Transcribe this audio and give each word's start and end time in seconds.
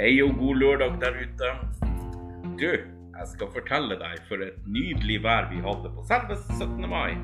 Hei 0.00 0.14
og 0.24 0.30
god 0.38 0.56
lørdag 0.56 0.94
der 1.00 1.16
ute. 1.20 1.48
Du, 2.56 2.70
jeg 2.72 3.26
skal 3.28 3.48
fortelle 3.52 3.98
deg 4.00 4.20
for 4.30 4.40
et 4.40 4.54
nydelig 4.64 5.18
vær 5.20 5.50
vi 5.50 5.58
hadde 5.60 5.90
på 5.92 6.04
selve 6.08 6.38
17. 6.40 6.86
mai. 6.88 7.18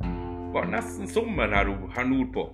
Det 0.00 0.48
Var 0.56 0.66
nesten 0.72 1.06
sommer 1.06 1.54
her, 1.54 1.70
her 1.94 2.08
nordpå. 2.08 2.48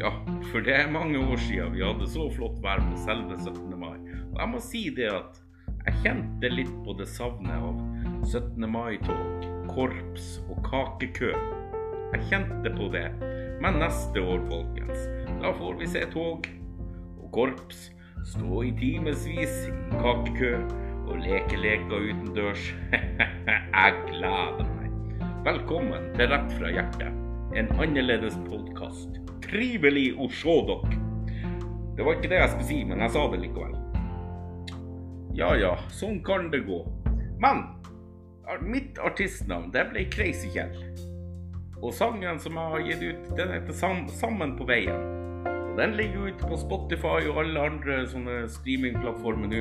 Ja, 0.00 0.14
for 0.48 0.64
det 0.64 0.78
er 0.78 0.88
mange 0.88 1.20
år 1.20 1.36
siden 1.44 1.74
vi 1.74 1.84
hadde 1.84 2.08
så 2.08 2.30
flott 2.38 2.56
vær 2.64 2.80
på 2.86 3.02
selve 3.02 3.36
17. 3.36 3.76
mai. 3.82 3.98
Og 4.30 4.40
jeg 4.40 4.52
må 4.54 4.62
si 4.64 4.82
det 4.96 5.10
at 5.12 5.42
jeg 5.82 6.00
kjente 6.06 6.52
litt 6.54 6.72
på 6.88 6.96
det 6.96 7.10
savnet 7.18 7.52
av 7.52 7.84
17. 8.32 8.64
mai-tog, 8.64 9.44
korps 9.74 10.38
og 10.46 10.64
kakekø. 10.70 11.34
Jeg 12.14 12.24
kjente 12.32 12.72
på 12.80 12.88
det. 12.96 13.10
Men 13.60 13.76
neste 13.84 14.24
år, 14.24 14.40
folkens, 14.48 15.06
da 15.44 15.52
får 15.60 15.78
vi 15.84 15.92
se 15.98 16.08
tog 16.16 16.48
og 17.20 17.30
korps 17.36 17.90
stå 18.24 18.64
i 18.64 18.72
timevis 18.78 19.54
i 19.68 19.72
kakekø 19.98 20.52
og 21.08 21.20
leke 21.22 21.58
leker 21.60 22.08
utendørs. 22.10 22.64
jeg 23.74 23.94
gleder 24.08 24.64
meg. 24.74 25.24
Velkommen 25.46 26.10
til 26.16 26.30
Rett 26.32 26.52
fra 26.58 26.72
hjertet, 26.74 27.20
en 27.56 27.70
annerledes 27.78 28.36
podkast. 28.48 29.20
Trivelig 29.46 30.10
å 30.18 30.28
se 30.34 30.56
dere. 30.68 31.00
Det 31.96 32.06
var 32.06 32.18
ikke 32.18 32.30
det 32.30 32.42
jeg 32.42 32.52
skulle 32.54 32.68
si, 32.68 32.80
men 32.86 33.02
jeg 33.02 33.14
sa 33.14 33.24
det 33.32 33.42
likevel. 33.42 33.76
Ja 35.38 35.52
ja, 35.58 35.76
sånn 35.94 36.18
kan 36.26 36.50
det 36.52 36.64
gå. 36.66 36.82
Men 37.42 37.64
mitt 38.64 38.98
artistnavn 39.04 39.70
det 39.74 39.86
ble 39.92 40.08
Crazy 40.10 40.50
Kjell. 40.54 40.74
Og 41.78 41.94
sangen 41.94 42.40
som 42.42 42.58
jeg 42.58 42.74
har 42.74 42.86
gitt 42.90 43.02
ut, 43.06 43.32
den 43.38 43.54
heter 43.54 43.72
'Sammen 43.72 44.56
på 44.58 44.66
veien'. 44.66 45.27
Den 45.78 45.92
ligger 45.96 46.26
ute 46.26 46.46
på 46.48 46.56
Spotify 46.58 47.28
og 47.30 47.36
alle 47.44 47.60
andre 47.62 48.00
sånne 48.10 48.40
streamingplattformer 48.50 49.50
nå. 49.52 49.60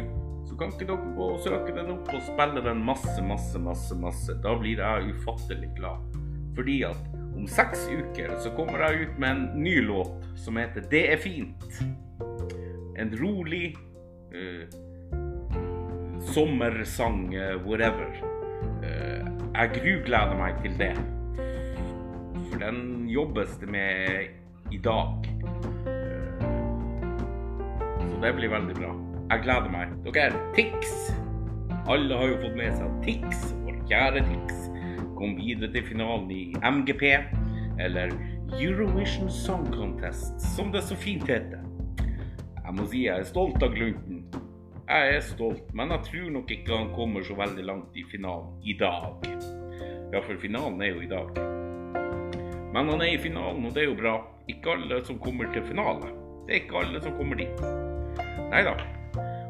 Så 0.49 0.55
kan 0.57 0.71
ikke 0.73 0.87
dere 0.89 1.11
gå 1.13 1.27
og 1.35 1.43
søke 1.43 1.75
den 1.75 1.91
opp 1.93 2.09
og 2.09 2.23
spille 2.25 2.63
den 2.65 2.81
masse, 2.87 3.19
masse, 3.21 3.59
masse. 3.61 3.97
masse. 4.01 4.37
Da 4.41 4.55
blir 4.57 4.81
jeg 4.81 5.13
ufattelig 5.13 5.69
glad. 5.77 6.17
Fordi 6.57 6.79
at 6.87 7.03
om 7.37 7.45
seks 7.45 7.85
uker 7.91 8.33
så 8.41 8.49
kommer 8.57 8.81
jeg 8.87 9.03
ut 9.03 9.21
med 9.21 9.29
en 9.29 9.61
ny 9.61 9.75
låt 9.85 10.25
som 10.41 10.57
heter 10.57 10.81
'Det 10.89 11.03
er 11.13 11.21
fint'. 11.21 11.85
En 12.97 13.13
rolig 13.21 13.75
uh, 14.33 14.65
sommersang, 16.33 17.35
uh, 17.35 17.61
whatever. 17.67 18.09
Uh, 18.81 19.21
jeg 19.53 19.69
grugleder 19.69 20.37
meg 20.37 20.61
til 20.63 20.79
det. 20.79 20.97
For 22.49 22.59
den 22.59 23.07
jobbes 23.09 23.57
det 23.57 23.69
med 23.69 24.33
i 24.71 24.77
dag. 24.77 25.26
Det 28.21 28.33
blir 28.33 28.49
veldig 28.49 28.73
bra. 28.73 28.93
Jeg 29.29 29.43
gleder 29.43 29.69
meg. 29.69 29.91
Dere, 30.05 30.39
Tix. 30.55 30.93
Alle 31.87 32.17
har 32.17 32.31
jo 32.31 32.39
fått 32.41 32.55
med 32.57 32.73
seg 32.73 32.95
Tix, 33.05 33.43
vår 33.61 33.75
kjære 33.87 34.23
Tix, 34.25 34.63
kom 35.19 35.35
videre 35.37 35.69
til 35.75 35.85
finalen 35.85 36.31
i 36.33 36.41
MGP, 36.57 37.03
eller 37.79 38.15
Eurovision 38.57 39.29
Song 39.29 39.67
Contest, 39.71 40.41
som 40.55 40.73
det 40.73 40.81
så 40.87 40.97
fint 40.97 41.29
heter. 41.29 41.61
Jeg 42.01 42.75
må 42.75 42.87
si 42.89 43.05
jeg 43.05 43.21
er 43.21 43.29
stolt 43.29 43.61
av 43.63 43.75
Glunten. 43.77 44.25
Jeg 44.87 45.13
er 45.13 45.23
stolt, 45.23 45.69
men 45.77 45.93
jeg 45.93 46.07
tror 46.09 46.29
nok 46.39 46.51
ikke 46.57 46.73
han 46.73 46.93
kommer 46.97 47.23
så 47.27 47.37
veldig 47.37 47.67
langt 47.69 47.99
i 47.99 48.03
finalen 48.11 48.55
i 48.65 48.75
dag. 48.81 49.27
Ja, 50.13 50.23
for 50.23 50.39
finalen 50.41 50.81
er 50.81 50.95
jo 50.95 51.03
i 51.05 51.11
dag. 51.11 51.37
Men 52.73 52.89
han 52.89 53.03
er 53.03 53.13
i 53.13 53.21
finalen, 53.21 53.69
og 53.69 53.77
det 53.77 53.85
er 53.85 53.91
jo 53.91 53.99
bra. 54.01 54.17
Ikke 54.49 54.73
alle 54.73 55.03
som 55.05 55.19
kommer 55.21 55.53
til 55.53 55.63
finale. 55.69 56.09
Det 56.47 56.55
er 56.55 56.65
ikke 56.65 56.81
alle 56.81 57.03
som 57.03 57.15
kommer 57.19 57.39
dit. 57.39 57.86
Nei 58.51 58.63
da. 58.63 58.77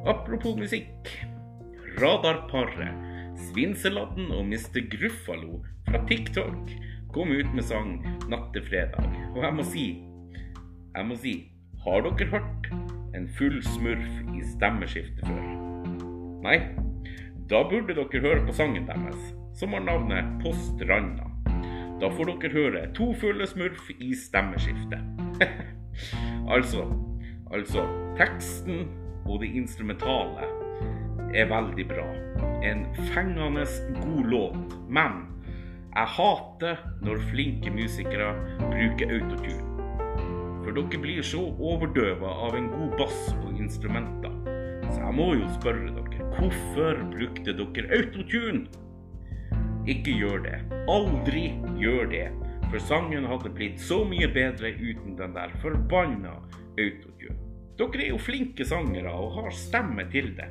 Apropos 0.09 0.56
musikk. 0.58 1.12
Radarparet, 2.02 3.06
Svinseladden 3.38 4.31
og 4.34 4.46
Mr. 4.46 4.81
Gruffalo 4.90 5.59
fra 5.88 6.02
TikTok 6.09 6.72
kom 7.13 7.31
ut 7.34 7.53
med 7.53 7.66
sang 7.66 8.00
natt 8.30 8.50
til 8.56 8.66
fredag. 8.66 9.06
Og 9.35 9.44
jeg 9.46 9.53
må 9.58 9.66
si, 9.66 9.85
jeg 10.96 11.06
må 11.06 11.18
si, 11.22 11.35
har 11.85 12.03
dere 12.06 12.30
hørt 12.34 12.69
en 13.18 13.28
full 13.38 13.62
smurf 13.66 14.22
i 14.34 14.44
stemmeskiftet 14.56 15.25
før? 15.29 15.47
Nei? 16.46 16.58
Da 17.50 17.62
burde 17.69 17.96
dere 17.96 18.24
høre 18.24 18.46
på 18.47 18.56
sangen 18.58 18.90
deres, 18.90 19.34
som 19.58 19.78
har 19.78 19.85
navnet 19.85 20.38
På 20.41 20.53
stranda. 20.58 21.29
Da 22.02 22.09
får 22.14 22.34
dere 22.34 22.53
høre 22.53 22.88
to 22.97 23.12
fulle 23.18 23.46
smurf 23.50 23.90
i 23.97 24.14
stemmeskiftet. 24.18 25.02
altså, 26.53 26.85
altså 27.53 27.85
Teksten 28.18 28.88
og 29.28 29.41
det 29.44 29.52
instrumentale 29.59 30.47
er 31.35 31.50
veldig 31.52 31.85
bra. 31.90 32.08
En 32.63 32.85
fengende 33.13 33.66
god 34.02 34.30
låt. 34.31 34.78
Men 34.90 35.25
jeg 35.96 36.13
hater 36.18 36.81
når 37.02 37.24
flinke 37.31 37.72
musikere 37.74 38.34
bruker 38.59 39.13
autotune. 39.18 39.63
For 40.63 40.75
dere 40.75 41.00
blir 41.02 41.24
så 41.24 41.44
overdøva 41.63 42.34
av 42.47 42.58
en 42.58 42.68
god 42.74 42.97
bass 43.00 43.22
og 43.38 43.56
instrumenter. 43.56 44.34
Så 44.91 45.00
jeg 45.00 45.16
må 45.16 45.31
jo 45.40 45.47
spørre 45.59 45.94
dere, 45.96 46.28
hvorfor 46.38 47.00
brukte 47.14 47.56
dere 47.56 47.88
autotune? 48.00 48.68
Ikke 49.88 50.12
gjør 50.12 50.44
det. 50.44 50.59
Aldri 50.91 51.46
gjør 51.79 52.09
det. 52.12 52.28
For 52.68 52.84
sangen 52.84 53.25
hadde 53.29 53.53
blitt 53.56 53.79
så 53.79 54.02
mye 54.08 54.28
bedre 54.34 54.74
uten 54.75 55.16
den 55.16 55.35
der 55.35 55.53
forbanna 55.62 56.35
autotune. 56.78 57.36
Dere 57.78 58.08
er 58.08 58.10
jo 58.10 58.22
flinke 58.22 58.66
sangere 58.66 59.12
og 59.14 59.36
har 59.38 59.52
stemme 59.54 60.08
til 60.12 60.32
det. 60.38 60.48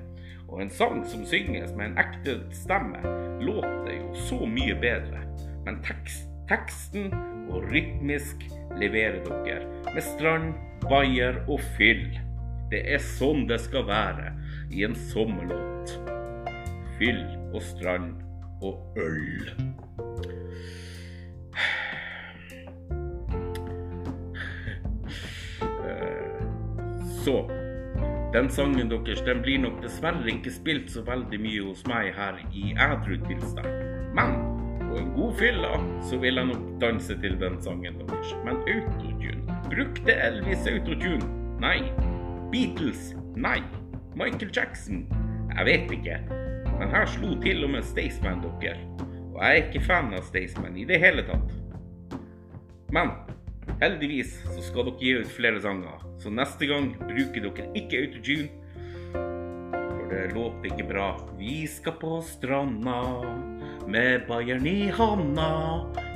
Og 0.46 0.60
en 0.62 0.70
sang 0.70 1.00
som 1.10 1.24
synges 1.26 1.72
med 1.74 1.90
en 1.90 1.98
ekte 1.98 2.36
stemme, 2.54 3.00
låter 3.42 3.96
jo 3.96 4.12
så 4.28 4.38
mye 4.46 4.76
bedre. 4.78 5.24
Men 5.66 5.80
tekst, 5.82 6.28
teksten 6.46 7.10
og 7.50 7.66
rytmisk 7.72 8.46
leverer 8.78 9.24
dere 9.26 9.66
med 9.90 10.04
strand, 10.06 10.54
vaier 10.86 11.42
og 11.50 11.58
fyll. 11.78 12.06
Det 12.70 12.84
er 12.94 13.02
sånn 13.02 13.46
det 13.50 13.58
skal 13.64 13.88
være 13.88 14.30
i 14.70 14.86
en 14.86 14.94
sommerlåt. 15.10 15.96
Fyll 17.00 17.24
og 17.52 17.62
strand 17.74 18.14
og 18.62 18.98
øl. 19.02 19.50
Så 27.26 27.40
den 28.32 28.50
sangen 28.50 28.90
deres 28.90 29.22
den 29.26 29.40
blir 29.42 29.58
nok 29.58 29.80
dessverre 29.82 30.28
ikke 30.30 30.52
spilt 30.54 30.92
så 30.94 31.02
veldig 31.02 31.40
mye 31.42 31.64
hos 31.66 31.80
meg 31.90 32.12
her 32.14 32.38
i 32.54 32.68
ædru 32.78 33.16
tilstand. 33.24 33.66
Men 34.14 34.36
på 34.84 35.00
en 35.00 35.10
god 35.16 35.34
fylla 35.40 35.72
så 36.06 36.20
vil 36.22 36.38
jeg 36.38 36.46
nok 36.52 36.68
danse 36.84 37.16
til 37.24 37.34
den 37.40 37.58
sangen 37.64 37.98
deres. 37.98 38.30
Men 38.46 38.62
autotune 38.62 39.58
Brukte 39.66 40.14
Elvis 40.14 40.68
autotune? 40.70 41.26
Nei. 41.60 41.80
Beatles? 42.52 43.16
Nei. 43.34 43.58
Michael 44.14 44.52
Jackson? 44.54 45.02
Jeg 45.56 45.66
vet 45.66 45.98
ikke. 45.98 46.22
Men 46.78 46.94
her 46.94 47.10
slo 47.10 47.34
til 47.42 47.66
og 47.66 47.74
med 47.74 47.82
Staysman 47.90 48.44
dere. 48.62 48.78
Og 49.34 49.42
jeg 49.42 49.50
er 49.50 49.64
ikke 49.64 49.82
fan 49.88 50.14
av 50.14 50.22
Staysman 50.30 50.78
i 50.78 50.86
det 50.86 51.02
hele 51.02 51.26
tatt. 51.26 51.50
Men 52.94 53.16
heldigvis 53.80 54.36
så 54.44 54.62
skal 54.64 54.88
dere 54.88 55.00
gi 55.00 55.12
ut 55.20 55.32
flere 55.36 55.60
sanger. 55.64 56.04
Så 56.22 56.32
neste 56.32 56.68
gang 56.70 56.92
bruker 57.00 57.44
dere 57.48 57.68
ikke 57.78 58.04
autotune. 58.04 58.48
For 59.12 60.10
det 60.12 60.24
låter 60.34 60.70
ikke 60.70 60.88
bra. 60.88 61.08
Vi 61.38 61.66
skal 61.70 61.96
på 62.00 62.20
stranda 62.24 63.00
med 63.86 64.26
bayern 64.28 64.66
i 64.66 64.90
handa. 64.94 65.50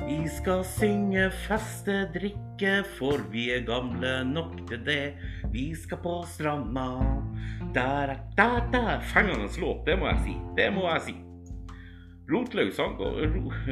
Vi 0.07 0.27
skal 0.29 0.63
synge, 0.67 1.29
feste, 1.47 2.05
drikke, 2.13 2.81
for 2.97 3.21
vi 3.31 3.49
er 3.55 3.65
gamle 3.67 4.21
nok 4.27 4.57
til 4.69 4.81
det. 4.85 5.13
Vi 5.53 5.71
skal 5.75 6.01
på 6.03 6.21
stranda. 6.27 6.87
Der, 7.75 8.15
der, 8.37 8.63
der. 8.73 8.99
Fengende 9.13 9.47
låt, 9.61 9.85
det 9.85 9.99
må 9.99 10.09
jeg 10.11 10.23
si. 10.25 10.37
Det 10.57 10.71
må 10.73 10.87
jeg 10.89 11.01
si. 11.09 11.15
Rotløs 12.31 12.77
han 12.79 12.95
ro, 12.95 13.51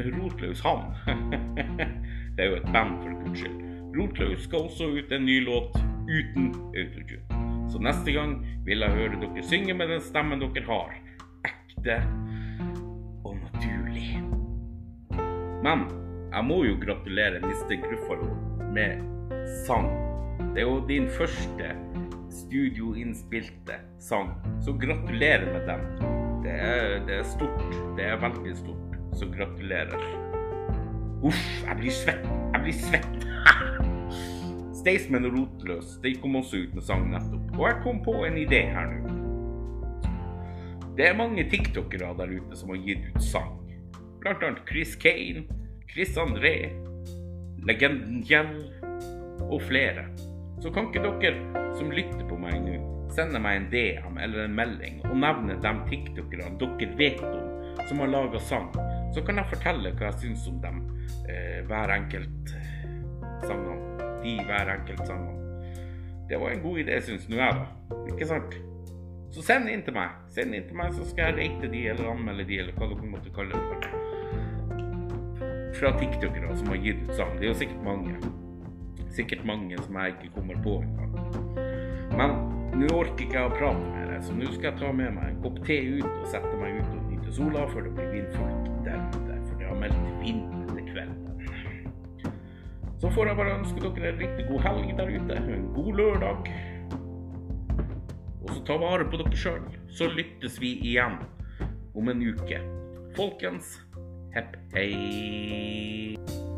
det 2.36 2.44
er 2.44 2.50
jo 2.50 2.56
et 2.56 2.70
band, 2.74 2.98
for 3.04 3.24
guds 3.24 3.40
skyld. 3.40 3.69
Rotløs 3.98 4.44
skal 4.46 4.68
også 4.70 4.90
ut 4.94 5.12
en 5.12 5.26
ny 5.26 5.40
låt 5.46 5.78
uten 6.10 6.52
autotune. 6.78 7.40
Så 7.70 7.82
neste 7.82 8.14
gang 8.14 8.36
vil 8.66 8.82
jeg 8.86 8.98
høre 8.98 9.22
dere 9.22 9.46
synge 9.46 9.74
med 9.78 9.92
den 9.94 10.02
stemmen 10.02 10.42
dere 10.42 10.66
har. 10.66 10.94
Ekte 11.46 11.98
og 13.26 13.38
naturlig. 13.38 14.22
Men 15.66 15.86
jeg 16.30 16.46
må 16.46 16.64
jo 16.66 16.78
gratulere 16.82 17.42
Mr. 17.44 17.76
Gruffalo 17.84 18.30
med 18.74 19.02
sang. 19.66 19.90
Det 20.54 20.64
er 20.64 20.68
jo 20.68 20.80
din 20.90 21.10
første 21.14 21.74
studioinnspilte 22.34 23.80
sang, 24.02 24.32
så 24.62 24.74
gratulerer 24.74 25.46
med 25.54 25.66
den. 25.70 25.86
Det 26.44 26.54
er, 26.54 27.00
det 27.06 27.16
er 27.20 27.24
stort. 27.24 27.66
Det 27.98 28.06
er 28.06 28.22
veldig 28.22 28.56
stort. 28.58 28.98
Så 29.18 29.26
gratulerer. 29.34 29.98
Uff, 31.26 31.42
jeg 31.66 31.78
blir 31.82 31.92
svett. 31.92 32.30
Jeg 32.54 32.62
blir 32.64 32.78
svett. 32.78 33.26
Staysman 34.80 35.28
og 35.28 35.36
Rotløs 35.36 35.98
de 36.04 36.14
kom 36.22 36.38
også 36.40 36.64
ut 36.64 36.76
med 36.78 36.86
sang 36.86 37.10
nettopp. 37.12 37.50
Og 37.58 37.66
jeg 37.68 37.80
kom 37.84 38.04
på 38.06 38.14
en 38.28 38.38
idé 38.40 38.62
her 38.74 38.94
nå. 38.94 39.16
Det 41.00 41.08
er 41.08 41.18
mange 41.20 41.46
tiktokere 41.52 42.12
der 42.20 42.32
ute 42.32 42.60
som 42.60 42.72
har 42.74 42.80
gitt 42.84 43.06
ut 43.12 43.24
sang. 43.24 43.54
Blant 44.20 44.44
annet 44.44 44.64
Chris 44.68 44.96
Kane, 45.00 45.46
Chris 45.92 46.18
André, 46.20 46.72
Legenden 47.68 48.24
Kjell 48.28 48.56
og 49.48 49.62
flere. 49.68 50.08
Så 50.60 50.72
kan 50.76 50.90
ikke 50.90 51.06
dere 51.06 51.64
som 51.78 51.92
lytter 51.92 52.26
på 52.28 52.40
meg 52.40 52.58
nå, 52.66 52.80
sende 53.16 53.40
meg 53.40 53.62
en 53.62 53.70
DM 53.72 54.20
eller 54.20 54.46
en 54.46 54.58
melding 54.58 55.00
og 55.08 55.16
nevne 55.24 55.56
de 55.64 55.76
tiktokerne 55.92 56.52
dere 56.60 56.92
vet 57.00 57.24
om 57.24 57.88
som 57.88 58.00
har 58.04 58.12
laga 58.12 58.40
sang. 58.40 58.68
Så 59.14 59.24
kan 59.26 59.40
jeg 59.40 59.50
fortelle 59.54 59.94
hva 59.96 60.12
jeg 60.12 60.20
syns 60.24 60.48
om 60.52 60.60
dem, 60.62 60.82
eh, 61.30 61.62
hver 61.68 61.96
enkelt 61.96 62.52
sangene. 63.50 64.08
De 64.24 64.38
hver 64.48 64.74
enkelt 64.78 65.06
sangene. 65.08 65.38
Det 66.30 66.38
var 66.38 66.54
en 66.54 66.62
god 66.62 66.78
idé, 66.84 67.00
syns 67.02 67.26
nå 67.30 67.40
jeg, 67.40 67.54
da. 67.58 68.02
Ikke 68.14 68.28
sant? 68.30 68.60
Så 69.34 69.42
send 69.46 69.70
inn 69.70 69.82
til 69.86 69.94
meg. 69.94 70.14
Send 70.34 70.54
inn 70.58 70.68
til 70.70 70.78
meg, 70.78 70.94
så 70.94 71.06
skal 71.10 71.32
jeg 71.32 71.38
rate 71.40 71.70
de 71.74 71.82
eller 71.92 72.12
anmelde 72.12 72.46
de, 72.50 72.60
eller 72.64 72.78
hva 72.78 72.90
dere 72.92 73.10
måtte 73.10 73.34
kalle 73.34 73.54
det. 73.54 73.62
for. 73.70 73.80
Fra 75.80 75.92
tiktokere 75.98 76.56
som 76.58 76.68
har 76.74 76.80
gitt 76.86 77.02
ut 77.08 77.16
sang. 77.18 77.34
Det 77.38 77.48
er 77.48 77.52
jo 77.54 77.60
sikkert 77.64 77.84
mange. 77.86 78.14
Sikkert 79.18 79.44
mange 79.46 79.78
som 79.82 79.98
jeg 80.02 80.16
ikke 80.16 80.32
kommer 80.38 80.58
på 80.66 80.80
engang. 80.84 81.12
Men 82.18 82.30
nå 82.80 82.90
orker 82.94 83.26
ikke 83.26 83.38
jeg 83.38 83.50
å 83.50 83.56
prate 83.56 83.86
mer, 83.94 84.14
så 84.26 84.36
nå 84.36 84.50
skal 84.54 84.70
jeg 84.72 84.80
ta 84.82 84.90
med 84.96 85.14
meg 85.16 85.30
en 85.30 85.42
kopp 85.44 85.58
te 85.66 85.78
ut 85.98 86.06
og 86.10 86.28
sette 86.32 86.54
meg 86.60 86.78
ut 86.80 86.90
og 86.94 87.02
nyte 87.10 87.34
sola 87.38 87.66
før 87.72 87.88
det 87.88 87.94
blir 87.98 88.10
vindfullt 88.14 88.70
der 88.86 89.00
ute. 89.14 89.40
For 89.48 89.56
det 89.62 89.70
har 89.70 89.82
meldt 89.82 90.02
vind 90.24 90.44
til 90.74 90.86
kvelden. 90.90 91.18
Så 93.00 93.10
får 93.16 93.30
jeg 93.30 93.40
bare 93.40 93.56
ønske 93.60 93.80
dere 93.80 94.12
en 94.12 94.20
riktig 94.20 94.46
god 94.50 94.66
helg 94.66 94.90
der 94.98 95.12
ute. 95.14 95.38
En 95.56 95.70
god 95.76 95.94
lørdag. 96.02 96.50
Og 98.44 98.52
så 98.52 98.64
ta 98.68 98.76
vare 98.82 99.08
på 99.08 99.22
dere 99.22 99.40
sjøl, 99.40 99.64
så 99.88 100.10
lyttes 100.12 100.60
vi 100.60 100.76
igjen 100.84 101.20
om 101.96 102.12
en 102.12 102.26
uke. 102.28 102.60
Folkens, 103.16 103.78
hepp 104.36 104.60
hei. 104.76 106.49